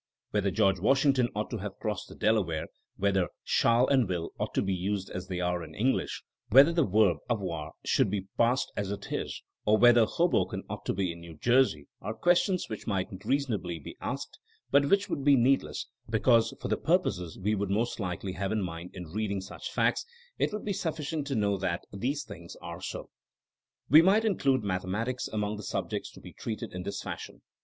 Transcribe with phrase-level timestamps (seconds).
[0.31, 2.65] Whether George Washington ought to have crossed the Delaware,
[2.97, 6.83] whether shall'* and wilP' ought to be used as they are in English, whether the
[6.87, 11.11] verb avoir ought to be parsed as it is, or whether Hoboken ought to be
[11.11, 14.39] in New Jersey, are ques tions which might reasonably be asked,
[14.71, 18.51] but which would be needless, because for the pur poses we would most likely have
[18.51, 20.03] in mind in read ing such facts
[20.39, 23.05] it would be sufficient to know that THINKING AS A SCIENCE 151 these things are
[23.05, 23.09] so.
[23.87, 27.43] We might include mathe matics among the subjects to be treated in this fashion.